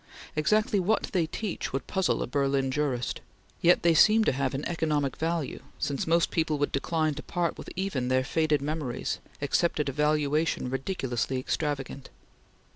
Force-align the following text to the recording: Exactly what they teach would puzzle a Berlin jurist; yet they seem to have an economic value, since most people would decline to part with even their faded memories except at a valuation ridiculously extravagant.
Exactly 0.35 0.79
what 0.79 1.03
they 1.13 1.27
teach 1.27 1.71
would 1.71 1.85
puzzle 1.85 2.23
a 2.23 2.25
Berlin 2.25 2.71
jurist; 2.71 3.21
yet 3.61 3.83
they 3.83 3.93
seem 3.93 4.23
to 4.23 4.31
have 4.31 4.55
an 4.55 4.67
economic 4.67 5.15
value, 5.15 5.59
since 5.77 6.07
most 6.07 6.31
people 6.31 6.57
would 6.57 6.71
decline 6.71 7.13
to 7.13 7.21
part 7.21 7.55
with 7.55 7.69
even 7.75 8.07
their 8.07 8.23
faded 8.23 8.63
memories 8.63 9.19
except 9.41 9.79
at 9.79 9.89
a 9.89 9.91
valuation 9.91 10.71
ridiculously 10.71 11.37
extravagant. 11.37 12.09